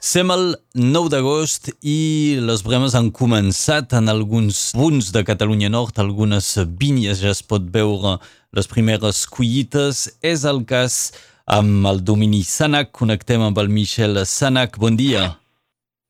Som 0.00 0.30
el 0.32 0.54
9 0.72 1.10
d'agost 1.12 1.66
i 1.84 2.38
les 2.40 2.62
bremes 2.64 2.94
han 2.96 3.10
començat 3.12 3.92
en 3.98 4.08
alguns 4.08 4.70
punts 4.72 5.10
de 5.12 5.20
Catalunya 5.28 5.68
Nord, 5.68 5.98
algunes 6.00 6.54
vinyes 6.80 7.20
ja 7.20 7.34
es 7.34 7.42
pot 7.44 7.66
veure 7.74 8.14
les 8.56 8.70
primeres 8.70 9.26
collites. 9.28 10.06
És 10.24 10.46
el 10.48 10.62
cas 10.64 11.12
amb 11.44 11.84
el 11.92 12.00
domini 12.00 12.40
Sanac. 12.48 12.94
Connectem 12.96 13.44
amb 13.44 13.60
el 13.60 13.68
Michel 13.68 14.22
Sanac. 14.24 14.80
Bon 14.80 14.96
dia. 14.96 15.34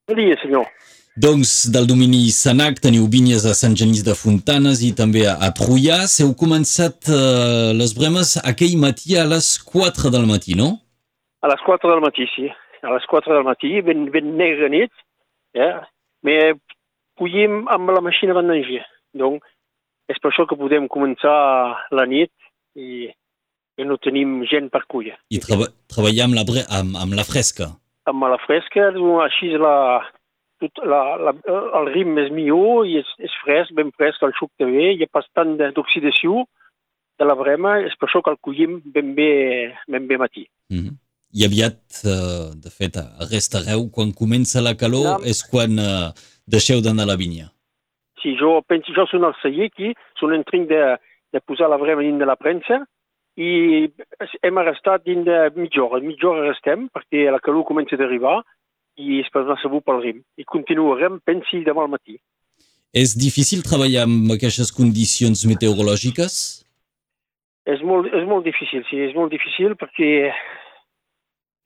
Bon 0.07 0.23
dia, 0.23 0.39
senyor. 0.39 0.71
Doncs 1.19 1.67
del 1.75 1.91
domini 1.91 2.23
Sanac 2.31 2.79
teniu 2.87 3.11
vinyes 3.11 3.43
a 3.43 3.59
Sant 3.59 3.75
Genís 3.75 4.07
de 4.07 4.15
Fontanes 4.15 4.87
i 4.87 4.95
també 4.95 5.27
a 5.27 5.51
Trullà. 5.51 6.05
Heu 6.23 6.31
començat 6.39 7.11
eh, 7.11 7.75
les 7.75 7.99
bremes 7.99 8.37
aquell 8.47 8.79
matí 8.79 9.19
a 9.19 9.27
les 9.27 9.57
4 9.67 10.15
del 10.15 10.31
matí, 10.31 10.55
no? 10.55 10.77
A 11.43 11.51
les 11.51 11.67
4 11.67 11.91
del 11.91 12.07
matí, 12.07 12.31
sí. 12.39 12.53
A 12.83 12.93
les 12.95 13.07
4 13.07 13.35
del 13.35 13.45
matí, 13.45 13.81
ben, 13.85 14.07
ben 14.11 14.37
negra 14.39 14.69
nit, 14.73 14.93
eh? 15.55 15.73
Me 16.25 16.37
collim 17.21 17.67
amb 17.69 17.93
la 17.93 18.03
màquina 18.05 18.37
vendanger. 18.37 18.85
Donc, 19.17 19.45
és 20.11 20.19
per 20.19 20.31
això 20.31 20.47
que 20.49 20.59
podem 20.59 20.89
començar 20.91 21.35
la 21.95 22.07
nit 22.09 22.33
i, 22.79 23.11
i 23.79 23.87
no 23.87 23.99
tenim 24.03 24.41
gent 24.51 24.71
per 24.73 24.87
culla. 24.91 25.19
I 25.31 25.43
treba 25.45 25.69
treballar 25.93 26.29
amb 26.29 26.39
la, 26.39 26.65
amb, 26.81 26.97
amb 27.05 27.19
la 27.19 27.27
fresca. 27.29 27.71
Amb 28.11 28.27
la 28.33 28.41
fresca, 28.47 28.89
doncs, 28.97 29.21
així 29.27 29.53
la, 29.61 29.75
tot 30.63 30.81
la, 30.85 31.03
la, 31.29 31.35
el 31.81 31.93
ritme 31.93 32.25
és 32.27 32.33
millor 32.35 32.89
i 32.89 32.99
és, 33.01 33.13
és 33.23 33.37
fresc, 33.45 33.75
ben 33.77 33.93
fresc, 33.97 34.25
el 34.27 34.35
suc 34.39 34.51
també, 34.61 34.93
hi 34.95 35.05
ha 35.05 35.13
pas 35.13 35.29
tant 35.37 35.57
d'oxidació 35.61 36.45
de 37.21 37.29
la 37.29 37.37
brema, 37.37 37.77
és 37.85 37.97
per 38.01 38.09
això 38.09 38.23
que 38.25 38.33
el 38.33 38.41
collim 38.45 38.81
ben 38.95 39.15
bé, 39.17 39.31
ben 39.93 40.09
bé 40.09 40.19
matí. 40.21 40.47
Mm 40.73 40.81
-hmm. 40.81 40.97
I 41.33 41.47
aviat, 41.47 41.81
eh, 42.05 42.51
de 42.59 42.71
fet, 42.75 42.99
restareu, 43.31 43.87
quan 43.95 44.11
comença 44.13 44.63
la 44.63 44.75
calor 44.75 45.07
no. 45.07 45.17
és 45.27 45.43
quan 45.47 45.79
eh, 45.79 46.11
deixeu 46.47 46.83
d'anar 46.83 47.07
a 47.07 47.13
la 47.13 47.19
vinya. 47.21 47.51
Sí, 48.23 48.35
jo 48.41 48.59
penso, 48.69 48.93
jo 48.97 49.07
soc 49.09 49.23
el 49.25 49.37
celler 49.41 49.69
aquí, 49.71 49.93
són 50.21 50.35
en 50.37 50.43
train 50.49 50.67
de, 50.69 50.81
de 51.33 51.41
posar 51.47 51.71
la 51.71 51.79
brema 51.81 52.03
dins 52.05 52.21
de 52.21 52.29
la 52.29 52.37
premsa 52.37 52.83
i 53.41 53.87
hem 54.45 54.59
restat 54.67 55.07
dins 55.07 55.25
de 55.25 55.39
mitja 55.57 55.87
hora. 55.87 56.03
Mitja 56.05 56.29
hora 56.29 56.49
restem 56.51 56.89
perquè 56.93 57.31
la 57.31 57.41
calor 57.41 57.65
comença 57.69 57.97
a 57.97 58.05
arribar 58.05 58.41
i 59.01 59.21
es 59.23 59.31
anar 59.39 59.57
segur 59.63 59.81
pel 59.87 60.03
rim. 60.03 60.23
I 60.37 60.45
continuarem, 60.45 61.21
pensi, 61.25 61.63
demà 61.65 61.87
al 61.87 61.95
matí. 61.95 62.19
És 62.93 63.15
difícil 63.15 63.63
treballar 63.63 64.03
amb 64.09 64.35
aquestes 64.35 64.73
condicions 64.75 65.47
meteorològiques? 65.47 66.35
És 67.71 67.83
molt, 67.87 68.11
és 68.11 68.27
molt 68.27 68.45
difícil, 68.45 68.83
sí, 68.89 68.99
és 69.07 69.15
molt 69.15 69.31
difícil 69.31 69.77
perquè 69.79 70.33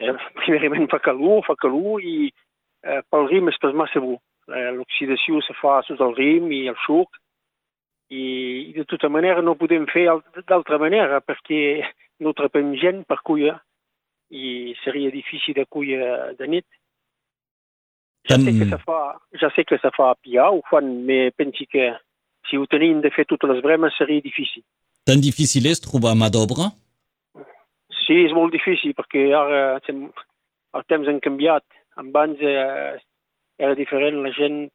eh, 0.01 0.15
primerament 0.41 0.89
fa 0.93 1.01
calor, 1.03 1.43
fa 1.47 1.57
calor 1.61 2.03
i 2.03 2.31
eh, 2.31 3.03
pel 3.11 3.29
rim 3.31 3.51
és 3.53 3.61
pas 3.63 3.75
massa 3.77 4.03
bo. 4.03 4.19
Eh, 4.49 4.71
L'oxidació 4.77 5.43
se 5.45 5.57
fa 5.61 5.81
sota 5.87 6.09
el 6.09 6.17
rim 6.19 6.51
i 6.53 6.67
el 6.69 6.79
suc 6.85 7.17
i, 8.13 8.25
i 8.69 8.73
de 8.77 8.85
tota 8.89 9.09
manera 9.09 9.43
no 9.43 9.57
podem 9.57 9.87
fer 9.91 10.07
d'altra 10.45 10.79
manera 10.79 11.23
perquè 11.25 11.83
no 12.21 12.35
trapem 12.37 12.75
gent 12.81 13.05
per 13.09 13.23
cuia 13.25 13.57
i 14.35 14.75
seria 14.85 15.13
difícil 15.13 15.57
de 15.57 15.65
cuia 15.71 16.33
de 16.39 16.49
nit. 16.49 16.67
Ja 18.29 18.39
sé 18.41 18.55
que 18.57 18.65
se 18.65 18.79
fa, 18.81 19.01
ja 19.37 19.51
sé 19.53 19.65
que 19.69 19.77
se 19.77 19.91
fa 19.93 20.11
a 20.13 20.17
piar, 20.17 20.49
ho 20.49 20.63
fan, 20.71 20.87
però 21.05 21.33
pensi 21.37 21.67
que 21.69 21.91
si 22.49 22.57
ho 22.57 22.65
tenim 22.67 23.03
de 23.05 23.11
fer 23.13 23.27
totes 23.29 23.51
les 23.51 23.61
bremes 23.65 23.97
seria 23.99 24.25
difícil. 24.25 24.65
Tan 25.05 25.21
difícil 25.21 25.69
és 25.69 25.83
trobar 25.85 26.15
mà 26.17 26.31
d'obra? 26.33 26.71
Sí, 28.05 28.21
és 28.27 28.35
molt 28.37 28.53
difícil 28.53 28.95
perquè 28.97 29.29
ara 29.37 29.81
els 29.81 30.89
temps 30.91 31.09
han 31.09 31.21
canviat. 31.25 31.65
Abans 32.01 32.41
eh, 32.43 32.97
era 33.59 33.77
diferent, 33.79 34.21
la 34.23 34.33
gent 34.35 34.67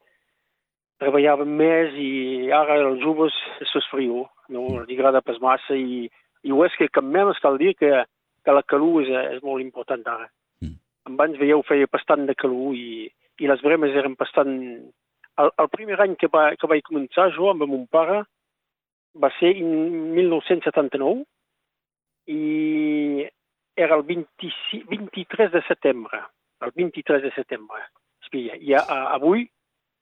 treballava 1.00 1.46
més 1.48 1.94
i 1.96 2.50
ara 2.52 2.78
els 2.84 3.00
joves 3.04 3.36
és 3.62 3.90
frio, 3.92 4.26
no 4.52 4.66
els 4.80 4.90
agrada 4.92 5.22
pas 5.24 5.38
massa 5.40 5.76
i, 5.76 6.08
i 6.44 6.52
ho 6.52 6.64
és 6.66 6.76
que 6.76 6.90
cap 6.92 7.04
menys 7.04 7.40
cal 7.44 7.56
dir 7.60 7.72
que, 7.78 8.04
que 8.44 8.56
la 8.56 8.64
calor 8.68 9.02
és, 9.04 9.12
és 9.36 9.44
molt 9.46 9.64
important 9.64 10.04
ara. 10.12 10.28
Mm. 10.64 10.76
Abans 11.12 11.40
veieu 11.40 11.64
feia 11.68 11.88
bastant 11.92 12.26
de 12.28 12.36
calor 12.36 12.76
i, 12.76 13.08
i 13.40 13.48
les 13.48 13.64
bremes 13.64 13.96
eren 13.96 14.16
bastant... 14.20 14.52
El, 15.40 15.52
el 15.62 15.68
primer 15.72 15.96
any 16.02 16.18
que, 16.20 16.28
va, 16.28 16.50
que 16.60 16.68
vaig 16.68 16.84
començar 16.84 17.30
jo 17.36 17.48
amb 17.48 17.64
mon 17.64 17.86
pare 17.88 18.24
va 19.20 19.30
ser 19.38 19.54
en 19.56 19.70
1979 20.18 21.22
i 22.30 23.26
era 23.76 23.96
el 23.96 24.02
26, 24.02 24.86
23 24.86 25.52
de 25.52 25.62
setembre. 25.62 26.20
El 26.60 26.72
23 26.74 27.22
de 27.22 27.32
setembre. 27.32 27.82
Espia, 28.22 28.56
i 28.60 28.74
a, 28.74 28.82
a, 28.84 28.98
avui 29.16 29.46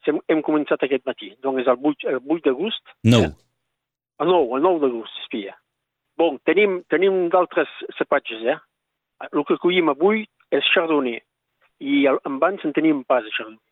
hem, 0.09 0.19
hem 0.29 0.43
començat 0.45 0.83
aquest 0.85 1.07
matí. 1.07 1.31
Doncs 1.45 1.63
és 1.63 1.71
el 1.71 1.79
8, 1.93 2.09
el 2.11 2.21
8 2.21 2.45
d'agost. 2.49 2.95
No. 3.07 3.23
Eh? 3.29 3.33
El 4.25 4.33
9, 4.35 4.59
el 4.59 4.67
9 4.67 4.83
d'agost, 4.85 5.23
espia. 5.25 5.55
Bon, 6.19 6.41
tenim, 6.49 6.81
tenim 6.91 7.29
d'altres 7.33 7.71
cepatges, 7.97 8.43
eh? 8.55 8.59
El 9.31 9.45
que 9.47 9.59
collim 9.63 9.93
avui 9.93 10.25
és 10.55 10.71
chardonnay. 10.75 11.21
I 11.79 12.07
el, 12.11 12.19
abans 12.27 12.65
en 12.67 12.75
tenim 12.75 13.05
pas 13.07 13.23
de 13.23 13.33
chardonnay. 13.37 13.63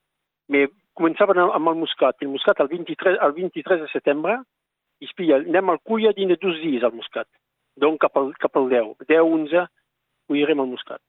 Mais 0.55 0.71
començaven 0.97 1.43
amb 1.43 1.73
el 1.73 1.81
muscat. 1.81 2.23
El 2.23 2.31
muscat 2.31 2.63
el 2.63 2.71
23, 2.71 3.19
el 3.27 3.35
23 3.41 3.83
de 3.83 3.91
setembre, 3.91 4.39
i 5.03 5.11
espia, 5.11 5.43
anem 5.43 5.75
al 5.75 5.83
cuia 5.85 6.15
dins 6.17 6.31
de 6.33 6.39
dos 6.41 6.63
dies 6.63 6.87
al 6.87 6.95
muscat 6.95 7.29
donc 7.81 8.01
cap 8.01 8.17
al, 8.17 8.33
cap 8.41 8.57
al 8.57 8.71
10. 8.73 8.95
10, 9.09 9.21
11, 9.23 9.67
ho 10.29 10.39
irem 10.39 10.63
al 10.63 10.71
Muscat. 10.71 11.03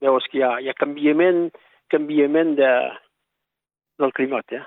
Veus 0.00 0.26
que 0.32 0.40
hi 0.40 0.44
ha, 0.44 0.56
hi 0.60 0.70
ha 0.70 0.76
canviament, 0.78 1.48
canviament 1.92 2.54
de, 2.58 2.70
del 4.00 4.12
climat, 4.16 4.56
eh? 4.56 4.64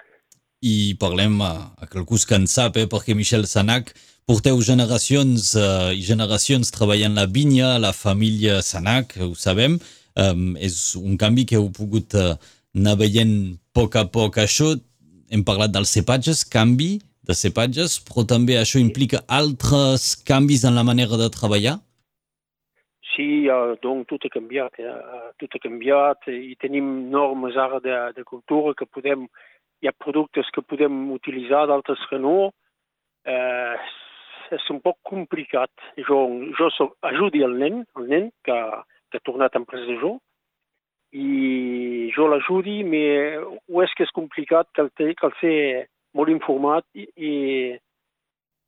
I 0.64 0.96
parlem 1.00 1.42
a, 1.44 1.54
a 1.82 1.90
quelcús 1.92 2.24
que 2.28 2.38
en 2.40 2.48
sap, 2.48 2.78
eh? 2.80 2.88
perquè 2.88 3.16
Michel 3.18 3.48
Sanac 3.50 3.92
porteu 4.30 4.62
generacions 4.64 5.52
uh, 5.60 5.92
i 5.92 6.04
generacions 6.06 6.72
treballant 6.72 7.18
la 7.18 7.26
vinya, 7.28 7.76
la 7.82 7.92
família 7.92 8.62
Sanac, 8.64 9.18
ho 9.20 9.34
sabem, 9.36 9.76
um, 10.16 10.54
és 10.56 10.94
un 11.00 11.18
canvi 11.20 11.44
que 11.50 11.60
heu 11.60 11.68
pogut 11.76 12.16
uh, 12.16 12.38
anar 12.78 12.96
veient 13.02 13.34
a 13.52 13.58
poc 13.76 13.98
a 14.00 14.06
poc. 14.08 14.40
Això, 14.40 14.72
hem 15.34 15.44
parlat 15.44 15.74
dels 15.74 15.92
cepatges, 15.92 16.46
canvi, 16.48 16.96
de 17.28 17.36
cepatges, 17.38 17.98
però 18.08 18.26
també 18.28 18.58
això 18.60 18.82
implica 18.82 19.24
altres 19.28 20.14
canvis 20.28 20.66
en 20.68 20.76
la 20.76 20.84
manera 20.84 21.20
de 21.20 21.30
treballar? 21.32 21.78
Sí, 23.14 23.46
uh, 23.48 23.76
donc 23.84 24.08
tot 24.10 24.26
ha 24.26 24.32
canviat. 24.34 24.80
Eh? 24.82 24.94
Tot 25.42 25.56
ha 25.56 25.64
canviat 25.64 26.28
i 26.34 26.56
tenim 26.62 27.10
normes 27.14 27.58
ara 27.58 27.80
de, 27.84 27.98
de 28.18 28.28
cultura 28.28 28.76
que 28.78 28.90
podem... 28.90 29.28
Hi 29.84 29.90
ha 29.90 30.00
productes 30.00 30.48
que 30.56 30.62
podem 30.64 31.10
utilitzar, 31.12 31.66
d'altres 31.68 32.00
que 32.08 32.16
no. 32.16 32.54
Eh, 33.28 33.76
és 34.56 34.68
un 34.72 34.80
poc 34.84 34.96
complicat. 35.10 35.72
Jo, 36.08 36.22
jo 36.56 36.70
soc, 36.72 36.94
ajudi 37.10 37.44
el 37.44 37.58
nen, 37.60 37.82
el 38.00 38.08
nen 38.08 38.30
que, 38.48 38.56
que 39.12 39.20
ha 39.20 39.26
tornat 39.28 39.58
en 39.60 39.66
pres 39.68 39.84
de 39.90 39.98
jo, 40.00 40.14
i 41.14 42.10
jo 42.16 42.30
l'ajudi, 42.32 42.80
però 42.88 43.84
és 43.86 43.94
que 43.98 44.08
és 44.08 44.16
complicat 44.16 44.72
que 44.74 44.88
el 44.88 45.36
sé 45.42 45.54
molt 46.18 46.32
informat 46.34 46.86
i, 46.94 47.08
i 47.18 47.32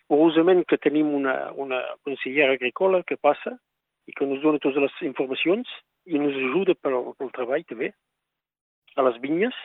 heureusament 0.10 0.66
que 0.70 0.80
tenim 0.82 1.14
una, 1.18 1.36
una 1.54 1.82
consellera 2.06 2.56
agrícola 2.58 3.04
que 3.08 3.18
passa 3.18 3.56
i 4.06 4.14
que 4.14 4.26
ens 4.26 4.42
dona 4.44 4.62
totes 4.62 4.82
les 4.86 4.98
informacions 5.08 5.70
i 6.06 6.20
ens 6.20 6.36
ajuda 6.50 6.76
pel, 6.82 7.00
pel 7.18 7.32
treball 7.34 7.66
també 7.70 7.92
a 8.96 9.06
les 9.08 9.18
vinyes. 9.24 9.56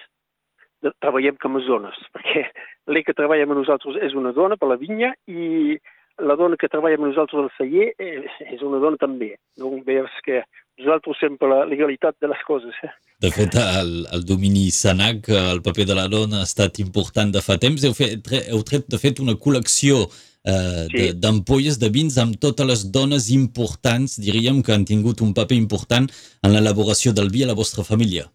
Treballem 1.05 1.37
com 1.43 1.59
a 1.59 1.65
zones, 1.67 1.97
perquè 2.15 2.47
l'E 2.89 3.05
que 3.05 3.17
treballa 3.17 3.45
amb 3.45 3.59
nosaltres 3.59 4.01
és 4.07 4.17
una 4.17 4.33
dona 4.37 4.57
per 4.57 4.71
la 4.71 4.81
vinya 4.81 5.13
i 5.29 5.77
la 6.23 6.37
dona 6.37 6.59
que 6.61 6.69
treballa 6.69 6.99
amb 6.99 7.09
nosaltres 7.09 7.43
al 7.43 7.53
celler 7.57 7.91
és 7.99 8.63
una 8.67 8.81
dona 8.83 9.01
també. 9.01 9.35
Donc 9.59 9.85
veus 9.87 10.13
que 10.27 10.43
nosaltres 10.81 11.21
sempre 11.21 11.49
la 11.49 11.65
legalitat 11.69 12.17
de 12.21 12.31
les 12.31 12.43
coses. 12.47 12.75
Eh? 12.85 12.93
De 13.21 13.31
fet, 13.35 13.57
el, 13.61 14.07
el 14.15 14.25
domini 14.25 14.71
Sanac, 14.73 15.29
el 15.29 15.63
paper 15.63 15.87
de 15.91 15.97
la 15.99 16.09
dona 16.09 16.41
ha 16.41 16.49
estat 16.49 16.81
important 16.81 17.33
de 17.35 17.43
fa 17.45 17.59
temps. 17.61 17.85
Heu, 17.85 17.95
fet, 17.97 18.33
heu 18.49 18.65
tret, 18.67 18.89
de 18.89 19.01
fet, 19.01 19.21
una 19.21 19.37
col·lecció 19.37 20.07
eh, 20.45 20.87
sí. 20.89 21.07
d'ampolles 21.21 21.79
de, 21.79 21.89
de 21.89 21.95
vins 21.99 22.17
amb 22.23 22.39
totes 22.41 22.69
les 22.71 22.87
dones 22.93 23.29
importants, 23.35 24.17
diríem, 24.21 24.63
que 24.65 24.73
han 24.77 24.89
tingut 24.89 25.21
un 25.27 25.35
paper 25.37 25.59
important 25.59 26.09
en 26.45 26.55
l'elaboració 26.55 27.13
del 27.17 27.33
vi 27.35 27.45
a 27.45 27.51
la 27.53 27.59
vostra 27.59 27.85
família. 27.85 28.31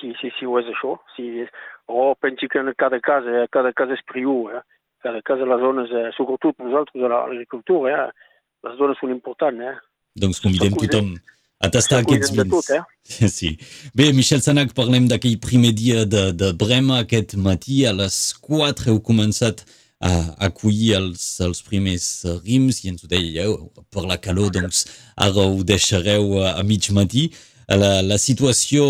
Sí, 0.00 0.12
sí, 0.20 0.30
sí, 0.38 0.46
ho 0.46 0.58
és 0.60 0.66
això. 0.74 0.96
Sí. 1.16 1.46
Oh, 1.88 2.12
pensi 2.20 2.50
que 2.50 2.60
en 2.60 2.74
cada 2.76 3.00
casa, 3.00 3.44
eh, 3.44 3.46
cada 3.50 3.72
casa 3.72 3.96
és 3.96 4.04
priu, 4.06 4.50
eh? 4.52 4.60
Cada 5.04 5.22
casa 5.22 5.46
les 5.48 5.60
dones, 5.62 5.90
eh, 5.90 6.10
sobretot 6.16 6.58
nosaltres 6.62 7.04
a 7.04 7.10
l'agricultura, 7.14 7.94
eh? 7.94 8.28
les 8.66 8.78
dones 8.78 8.98
són 9.00 9.14
importants. 9.14 9.62
Eh? 9.62 9.74
Doncs 10.18 10.40
convidem 10.42 10.76
tothom 10.76 11.12
a 11.58 11.70
tastar 11.74 12.02
aquests 12.02 12.32
vins. 12.34 12.52
Tot, 12.52 12.70
eh? 12.74 12.82
Sí. 13.38 13.56
Bé, 13.96 14.12
Michel 14.12 14.42
Sanac, 14.44 14.74
parlem 14.76 15.08
d'aquell 15.10 15.38
primer 15.42 15.72
dia 15.76 16.04
de, 16.06 16.30
de 16.36 16.52
Brema 16.58 17.02
aquest 17.02 17.36
matí. 17.40 17.84
A 17.88 17.94
les 17.96 18.18
4 18.44 18.92
heu 18.92 19.02
començat 19.04 19.64
a 19.98 20.12
acollir 20.46 20.92
els, 20.94 21.22
els 21.42 21.60
primers 21.66 22.06
rims 22.44 22.84
i 22.84 22.92
ens 22.92 23.02
ho 23.02 23.08
dèieu, 23.10 23.56
per 23.90 24.04
la 24.06 24.18
calor, 24.22 24.52
doncs 24.54 24.84
ara 25.18 25.46
ho 25.50 25.64
deixareu 25.66 26.36
a, 26.44 26.54
a 26.60 26.62
mig 26.66 26.86
matí. 26.94 27.28
La, 27.68 28.00
la 28.00 28.16
situació 28.16 28.84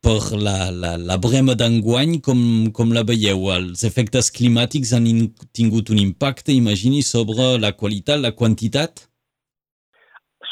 per 0.00 0.32
la, 0.32 0.70
la, 0.72 0.94
la 0.96 1.16
brema 1.20 1.52
d'enguany, 1.60 2.14
com, 2.24 2.38
com 2.72 2.94
la 2.96 3.02
veieu? 3.04 3.42
Els 3.52 3.82
efectes 3.84 4.30
climàtics 4.32 4.94
han 4.96 5.04
in, 5.10 5.26
tingut 5.52 5.92
un 5.92 6.00
impacte, 6.00 6.54
imagini, 6.56 7.02
sobre 7.04 7.58
la 7.60 7.74
qualitat, 7.76 8.16
la 8.22 8.32
quantitat? 8.32 9.04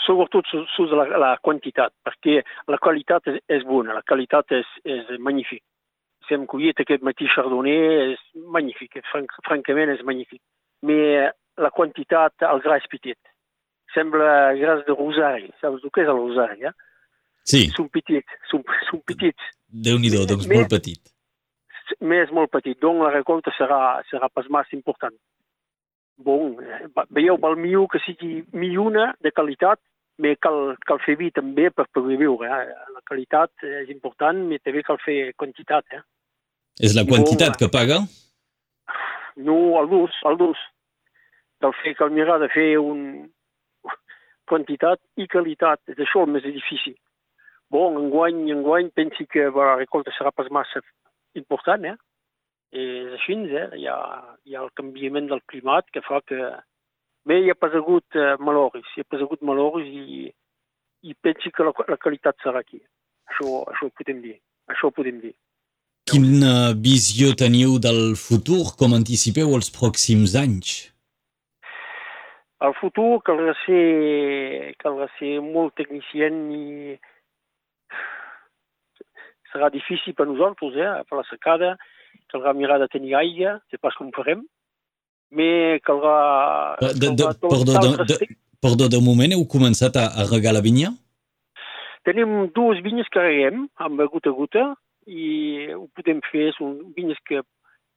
Sobretot 0.02 0.52
sobre 0.74 1.00
la, 1.00 1.08
la 1.22 1.32
quantitat, 1.40 1.96
perquè 2.04 2.42
la 2.68 2.76
qualitat 2.76 3.32
és, 3.32 3.40
és 3.48 3.64
bona, 3.64 3.96
la 3.96 4.04
qualitat 4.04 4.52
és, 4.60 4.68
és 4.84 5.16
magnífica. 5.16 5.64
Si 6.28 6.36
hem 6.36 6.44
collit 6.50 6.82
aquest 6.82 7.06
matí 7.08 7.24
chardonnay, 7.32 8.12
és 8.12 8.24
magnífic, 8.52 9.00
franc, 9.08 9.32
francament 9.48 9.96
és 9.96 10.04
magnífic. 10.04 10.42
Mais 10.84 11.32
la 11.56 11.72
quantitat, 11.72 12.36
el 12.52 12.60
gra 12.60 12.76
és 12.82 12.90
petit. 12.92 13.16
Sembla 13.96 14.52
gras 14.60 14.84
de 14.84 14.92
rosari. 14.92 15.48
Saps 15.62 15.80
el 15.80 15.94
que 15.94 16.04
és 16.04 16.12
el 16.12 16.20
rosari, 16.20 16.68
eh? 16.68 16.76
Sí. 17.46 17.66
Són 17.76 17.88
petits, 17.94 18.38
són, 18.50 18.64
són 18.90 19.02
petits. 19.06 19.52
Déu-n'hi-do, 19.70 20.24
doncs 20.26 20.48
Mais- 20.50 20.58
molt 20.58 20.72
petit. 20.74 21.12
Més 22.00 22.30
molt 22.34 22.50
petit, 22.50 22.78
donc 22.82 23.02
la 23.04 23.12
recolta 23.14 23.52
serà, 23.54 24.02
serà 24.10 24.28
pas 24.28 24.48
massa 24.50 24.74
important. 24.74 25.14
Bon, 26.18 26.56
eh, 26.58 26.88
veieu, 27.10 27.36
val 27.38 27.54
millor 27.56 27.86
que 27.92 28.00
sigui 28.02 28.42
milluna 28.52 29.14
de 29.22 29.30
qualitat, 29.30 29.78
mais 30.18 30.38
cal, 30.40 30.74
cal 30.88 30.98
fer 31.04 31.16
vi 31.20 31.30
també 31.30 31.70
per 31.70 31.86
poder 31.92 32.16
viure. 32.16 32.48
Eh? 32.48 32.74
La 32.94 33.02
qualitat 33.06 33.52
és 33.62 33.90
important, 33.92 34.38
mais 34.48 34.64
també 34.64 34.82
cal 34.82 34.98
fer 35.04 35.32
quantitat. 35.36 35.84
Eh? 35.92 36.02
És 36.80 36.96
la 36.96 37.04
quantitat 37.04 37.54
molt, 37.54 37.60
que 37.60 37.68
paga? 37.68 38.00
No, 39.36 39.56
el 39.80 39.90
durs, 39.92 40.16
el 40.24 40.38
durs. 40.40 40.58
Cal 41.60 41.72
fer, 41.82 41.94
cal 41.94 42.10
mirar 42.10 42.40
de 42.40 42.48
fer 42.52 42.68
un 42.80 43.28
quantitat 44.48 44.98
i 45.20 45.28
qualitat. 45.28 45.80
És 45.92 46.00
això 46.00 46.24
el 46.24 46.32
més 46.32 46.42
difícil. 46.42 46.96
Bon, 47.70 47.96
enguany, 47.98 48.44
enguany 48.54 48.92
pensi 48.94 49.26
que 49.26 49.48
la 49.50 49.74
recolta 49.80 50.14
serà 50.14 50.30
pas 50.30 50.48
massa 50.54 50.82
important, 51.38 51.84
eh? 51.84 51.96
És 52.76 53.14
així, 53.18 53.36
eh? 53.50 53.66
Hi 53.80 53.86
ha, 53.90 53.98
hi 54.46 54.56
ha 54.56 54.62
el 54.62 54.72
canviament 54.78 55.30
del 55.30 55.42
climat 55.50 55.88
que 55.92 56.02
fa 56.06 56.22
que... 56.26 56.38
Bé, 57.26 57.40
hi 57.42 57.50
ha 57.50 57.58
pas 57.58 57.74
hagut 57.74 58.14
eh, 58.14 58.36
maloris, 58.38 58.86
hi 58.94 59.02
ha 59.02 59.08
pas 59.10 59.22
hagut 59.22 59.42
maloris 59.42 59.88
i, 59.90 60.28
i 61.10 61.16
pensi 61.26 61.50
que 61.50 61.66
la, 61.66 61.72
la 61.90 61.98
qualitat 61.98 62.38
serà 62.44 62.62
aquí. 62.62 62.78
Això, 63.26 63.64
això 63.72 63.88
ho 63.88 63.94
podem 63.98 64.22
dir. 64.22 64.36
Això 64.70 64.90
ho 64.90 64.94
podem 64.94 65.18
dir. 65.24 65.34
Quina 66.06 66.70
visió 66.78 67.32
teniu 67.34 67.80
del 67.82 68.14
futur? 68.14 68.60
Com 68.78 68.94
anticipeu 68.94 69.56
els 69.58 69.72
pròxims 69.74 70.36
anys? 70.38 70.76
Al 72.62 72.76
futur 72.78 73.18
caldrà 73.26 73.56
ser, 73.64 73.82
caldrà 74.78 75.10
ser 75.18 75.34
molt 75.42 75.74
tecnicient 75.76 76.38
i 76.54 76.94
serà 79.56 79.70
difícil 79.72 80.14
per 80.14 80.28
nosaltres, 80.28 80.76
eh? 80.76 80.92
per 81.08 81.20
la 81.20 81.26
secada, 81.30 81.72
caldrà 82.32 82.52
mirar 82.52 82.78
de 82.82 82.88
tenir 82.92 83.16
aigua, 83.16 83.56
sé 83.70 83.80
pas 83.80 83.96
com 83.96 84.12
farem, 84.12 84.44
mais 85.32 85.80
caldrà... 85.86 86.76
De, 86.84 87.10
de, 87.16 87.28
perdó, 87.40 87.80
de, 87.80 88.06
de, 88.12 88.30
perdó, 88.62 88.88
de 88.92 89.00
moment 89.02 89.32
heu 89.32 89.46
començat 89.48 89.96
a, 89.96 90.08
a 90.12 90.28
regar 90.30 90.54
la 90.56 90.64
vinya? 90.64 90.92
Tenim 92.06 92.52
dues 92.54 92.82
vinyes 92.84 93.08
que 93.10 93.22
reguem 93.24 93.66
amb 93.82 94.02
gota 94.12 94.30
a 94.30 94.36
gota 94.36 94.66
i 95.10 95.66
ho 95.74 95.86
podem 95.96 96.20
fer, 96.30 96.52
són 96.54 96.78
vinyes 96.94 97.18
que 97.26 97.40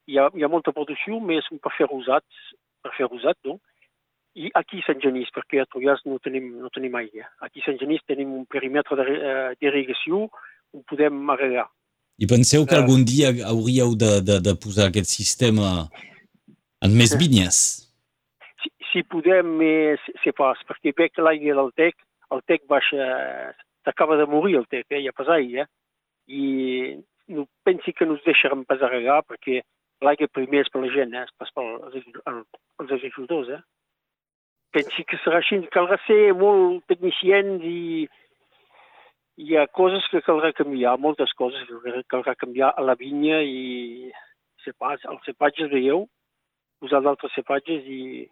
hi 0.09 0.17
ha, 0.17 0.29
hi 0.33 0.45
ha 0.45 0.49
molta 0.49 0.73
producció, 0.73 1.19
però 1.25 1.43
són 1.45 1.61
per 1.61 1.73
fer 1.77 1.89
rosats, 1.89 2.45
per 2.81 2.95
fer 2.97 3.09
rosat, 3.09 3.37
no? 3.45 3.59
I 4.39 4.49
aquí 4.55 4.79
a 4.79 4.85
Sant 4.85 5.01
Genís, 5.03 5.29
perquè 5.35 5.61
a 5.61 5.67
Troias 5.67 6.01
no 6.05 6.19
tenim, 6.23 6.51
no 6.61 6.69
tenim 6.73 6.95
aigua. 6.95 7.25
Aquí 7.43 7.61
a 7.61 7.65
Sant 7.65 7.79
Genís 7.81 8.05
tenim 8.07 8.31
un 8.37 8.45
perímetre 8.45 8.95
de- 8.95 9.17
eh, 10.73 10.77
on 10.77 10.83
podem 10.89 11.35
regar. 11.35 11.67
I 12.19 12.27
penseu 12.27 12.65
que 12.65 12.75
Eh. 12.75 12.79
algun 12.81 13.03
dia 13.05 13.29
hauríeu 13.47 13.95
de, 13.95 14.21
de, 14.21 14.39
de 14.41 14.53
posar 14.55 14.89
aquest 14.89 15.07
sistema 15.09 15.87
en 16.83 16.91
més 16.97 17.15
vinyes? 17.17 17.87
Si, 18.61 18.69
si 18.91 19.03
podem, 19.03 19.61
eh, 19.61 19.95
se- 20.23 20.33
pas, 20.33 20.59
perquè 20.67 20.93
veig 20.97 21.11
que 21.13 21.21
l'aigua 21.21 21.55
del 21.55 21.71
Tec, 21.75 21.95
el 22.31 22.41
Tec 22.43 22.65
baixa, 22.67 23.53
s'acaba 23.85 24.17
de 24.17 24.25
morir 24.25 24.57
el 24.57 24.67
Tec, 24.67 24.85
eh? 24.91 25.07
ha 25.07 25.13
pas 25.15 25.27
aigua, 25.29 25.65
i 26.27 26.97
no 27.29 27.47
pensi 27.63 27.93
que 27.93 28.05
no 28.05 28.13
ens 28.17 28.23
deixarem 28.25 28.65
pas 28.65 28.81
a 28.81 28.89
regar, 28.91 29.23
perquè 29.23 29.61
l'aigua 30.01 30.27
primer 30.27 30.61
és 30.65 30.69
per 30.69 30.81
la 30.83 30.91
gent, 30.93 31.13
eh? 31.15 31.23
és 31.23 31.31
pas 31.37 31.49
pels 31.55 31.95
els 32.79 32.91
agricultors. 32.91 33.49
Eh? 33.49 33.61
Pensi 34.75 35.03
que 35.07 35.17
serà 35.23 35.39
així, 35.39 35.57
caldrà 35.71 35.97
ser 36.05 36.33
molt 36.37 36.83
tecnicients 36.91 37.63
i 37.63 38.07
hi 39.39 39.55
ha 39.55 39.67
coses 39.71 40.03
que 40.11 40.19
caldrà 40.25 40.51
canviar, 40.55 40.97
moltes 40.99 41.31
coses 41.39 41.63
que 41.69 42.03
caldrà- 42.11 42.35
canviar 42.35 42.73
a 42.75 42.83
la 42.83 42.97
vinya 42.99 43.39
i 43.43 44.11
pas, 44.77 44.99
els 45.09 45.23
cepatges, 45.25 45.71
veieu, 45.71 46.03
posar 46.79 46.99
d'altres 47.01 47.31
cepatges 47.33 47.87
i, 47.89 48.27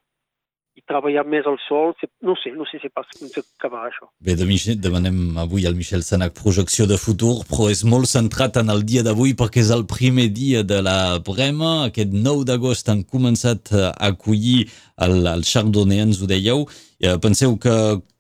i 0.78 0.84
treballar 0.86 1.24
més 1.26 1.48
al 1.50 1.58
sol, 1.64 1.96
no 2.22 2.36
sé, 2.38 2.52
no 2.54 2.68
sé 2.70 2.78
si 2.84 2.92
pas 2.94 3.08
com 3.18 3.30
s'acabarà 3.32 3.90
això. 3.90 4.06
Bé, 4.22 4.36
de 4.38 4.46
Michel, 4.46 4.78
demanem 4.84 5.38
avui 5.42 5.66
al 5.66 5.74
Michel 5.80 6.04
Sanac 6.06 6.36
projecció 6.38 6.86
de 6.86 7.00
futur, 7.02 7.40
però 7.50 7.72
és 7.74 7.82
molt 7.90 8.06
centrat 8.12 8.60
en 8.62 8.70
el 8.70 8.84
dia 8.86 9.02
d'avui 9.08 9.34
perquè 9.40 9.64
és 9.64 9.72
el 9.74 9.88
primer 9.90 10.28
dia 10.36 10.62
de 10.62 10.84
la 10.86 11.18
Brema. 11.26 11.88
Aquest 11.88 12.14
9 12.14 12.46
d'agost 12.52 12.92
han 12.94 13.02
començat 13.10 13.74
a 13.74 13.90
acollir 14.12 14.68
el, 15.08 15.24
el 15.26 15.48
Chardonnay, 15.48 16.04
ens 16.06 16.22
ho 16.22 16.30
dèieu. 16.30 16.68
Eh, 17.02 17.18
Penseu 17.24 17.58
que 17.58 17.74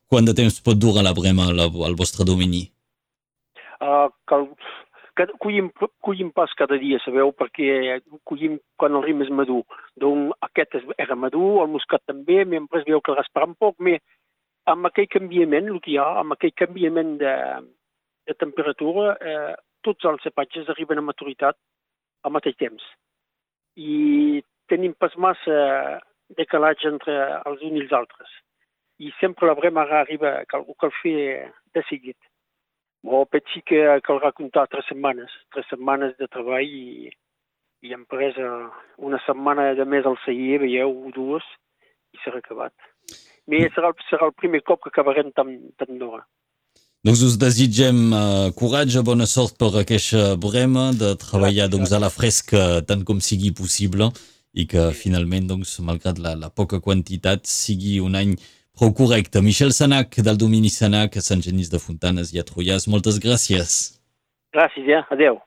quant 0.09 0.25
de 0.25 0.33
temps 0.33 0.57
pot 0.65 0.79
durar 0.79 1.05
la 1.05 1.13
Brema 1.13 1.51
al 1.51 1.99
vostre 1.99 2.25
domini? 2.25 2.65
Uh, 3.87 4.09
cal, 4.27 4.49
cada, 5.15 5.33
collim, 5.39 5.71
collim 6.03 6.29
pas 6.35 6.51
cada 6.59 6.77
dia, 6.81 6.99
sabeu, 6.99 7.31
perquè 7.31 8.01
collim 8.27 8.57
quan 8.75 8.97
el 8.99 9.05
rim 9.05 9.23
és 9.23 9.31
madur. 9.31 9.63
Donc 9.95 10.35
aquest 10.49 10.75
era 10.97 11.15
madur, 11.15 11.63
el 11.63 11.71
moscat 11.73 12.03
també, 12.09 12.43
m'hem 12.43 12.67
pres 12.67 12.85
veu 12.89 13.01
que 13.01 13.13
el 13.15 13.23
esperar 13.23 13.47
un 13.49 13.55
poc, 13.55 13.77
però 13.79 13.97
amb 14.67 14.89
aquell 14.89 15.07
canviament, 15.07 15.69
el 15.71 15.79
que 15.83 15.93
hi 15.93 15.97
ha, 16.01 16.07
amb 16.21 16.35
aquell 16.35 16.53
canviament 16.59 17.15
de, 17.21 17.33
de 18.27 18.35
temperatura, 18.35 19.15
eh, 19.15 19.55
tots 19.87 20.07
els 20.09 20.23
cepatges 20.27 20.69
arriben 20.73 20.99
a 20.99 21.05
maturitat 21.07 21.55
al 22.27 22.33
mateix 22.35 22.57
temps. 22.59 22.83
I 23.79 24.43
tenim 24.67 24.95
pas 24.99 25.15
massa 25.15 26.01
decalatge 26.35 26.89
entre 26.91 27.15
els 27.47 27.63
uns 27.63 27.79
i 27.79 27.85
els 27.85 27.95
altres. 27.95 28.33
I 28.99 29.13
sempre 29.21 29.47
la 29.47 29.55
brema 29.55 29.85
arriba, 30.01 30.41
cal, 30.51 30.65
cal 30.81 30.91
fer 30.99 31.47
de 31.73 31.83
seguit. 31.87 32.17
Bon, 33.07 33.23
pensi 33.31 33.61
que 33.63 33.79
caldrà 34.03 34.33
comptar 34.35 34.65
tres 34.67 34.87
setmanes, 34.89 35.31
tres 35.55 35.67
setmanes 35.71 36.11
de 36.19 36.27
treball 36.27 36.67
i, 36.67 37.07
i 37.87 37.93
hem 37.95 38.03
pres 38.11 38.35
eh, 38.35 38.49
una 39.09 39.19
setmana 39.23 39.69
de 39.77 39.85
més 39.87 40.07
al 40.09 40.17
celler, 40.25 40.57
veieu, 40.65 40.91
dues, 41.15 41.45
i 42.11 42.19
serà 42.25 42.41
acabat. 42.43 42.75
Però 43.47 43.69
serà, 43.77 43.93
serà 44.09 44.27
el 44.27 44.35
primer 44.35 44.59
cop 44.67 44.81
que 44.83 44.91
acabarem 44.91 45.31
tan, 45.31 45.53
tan 45.79 46.01
d'hora. 46.01 46.25
Doncs 47.07 47.21
us 47.23 47.37
desitgem 47.39 47.99
uh, 48.11 48.49
coratge, 48.59 48.99
bona 49.07 49.27
sort 49.29 49.55
per 49.61 49.69
aquesta 49.79 50.33
brema, 50.43 50.89
de 50.91 51.13
treballar 51.21 51.69
doncs, 51.71 51.93
a 51.95 52.01
la 52.03 52.11
fresca 52.11 52.81
tant 52.89 53.05
com 53.07 53.23
sigui 53.23 53.53
possible 53.55 54.09
i 54.57 54.65
que 54.67 54.89
finalment, 54.97 55.47
doncs, 55.53 55.77
malgrat 55.85 56.19
la, 56.19 56.35
la 56.35 56.51
poca 56.51 56.81
quantitat, 56.83 57.47
sigui 57.47 58.01
un 58.03 58.19
any 58.19 58.35
prou 58.77 58.93
correcte. 58.93 59.41
Michel 59.41 59.73
Sanac, 59.73 60.19
del 60.21 60.37
domini 60.37 60.69
Sanac, 60.69 61.17
a 61.17 61.25
Sant 61.25 61.41
Genís 61.41 61.71
de 61.73 61.81
Fontanes 61.81 62.33
i 62.33 62.41
a 62.41 62.45
Troias, 62.45 62.87
moltes 62.87 63.17
gràcies. 63.23 63.77
Gràcies, 64.53 64.87
eh? 64.87 65.03
Adéu. 65.13 65.41